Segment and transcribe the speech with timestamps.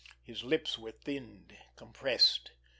[0.23, 2.49] His lips were thinned, compressed.